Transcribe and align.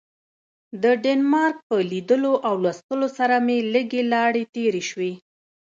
د 0.83 0.85
ډنمارک 1.03 1.57
په 1.67 1.75
لیدلو 1.91 2.33
او 2.47 2.53
لوستلو 2.63 3.07
سره 3.17 3.35
مې 3.45 3.57
لږې 3.73 4.01
لاړې 4.13 4.43
تیرې 4.53 4.83
شوې. 4.89 5.11